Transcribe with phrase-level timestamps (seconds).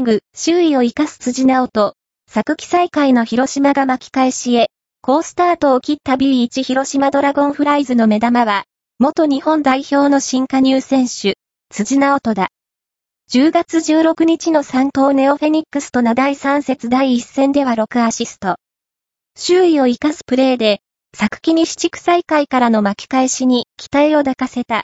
[0.00, 1.94] ーグ、周囲を生かす辻直人、
[2.28, 4.70] 昨季再開の広島が巻き返しへ、
[5.02, 8.64] 好スタートを切った B1 広島ドラゴンフライズの目玉は、
[8.98, 11.36] 元日本代表の新加入選手、
[11.70, 12.48] 辻直人だ。
[13.30, 18.56] 10月16日の3投ネオフェニックスと名第3節第1戦では6アシスト。
[19.36, 20.80] 周囲を生かすプレーで、
[21.16, 24.78] 昨季西地区再開からの巻き返しに期待を抱かせた。